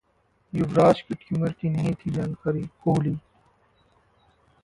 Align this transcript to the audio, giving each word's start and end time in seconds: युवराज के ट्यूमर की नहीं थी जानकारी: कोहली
युवराज 0.53 1.01
के 1.01 1.15
ट्यूमर 1.15 1.51
की 1.51 1.69
नहीं 1.69 1.93
थी 1.95 2.11
जानकारी: 2.11 2.61
कोहली 2.83 3.15